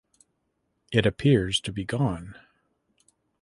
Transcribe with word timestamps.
It 0.91 1.05
appears 1.05 1.61
to 1.61 1.71
be 1.71 1.85
gone. 1.85 2.33